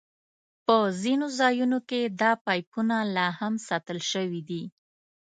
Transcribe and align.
په 0.65 0.75
ځینو 1.01 1.25
ځایونو 1.39 1.79
کې 1.89 2.01
دا 2.21 2.31
پایپونه 2.45 2.97
لاهم 3.17 3.53
ساتل 3.67 3.99
شوي 4.11 4.41
دي. 4.49 4.63